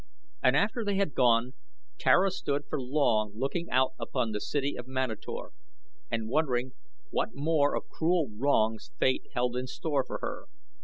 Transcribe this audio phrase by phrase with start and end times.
[0.41, 1.53] And after they had gone
[1.99, 5.51] Tara stood for long looking out upon the city of Manator,
[6.09, 6.71] and wondering
[7.11, 10.45] what more of cruel wrongs Fate held in store for her.